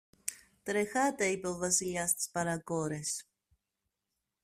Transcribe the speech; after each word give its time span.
Τρεχάτε, 0.63 1.25
είπε 1.25 1.47
ο 1.47 1.57
Βασιλιάς 1.57 2.09
στις 2.09 2.29
παρακόρες 2.29 3.25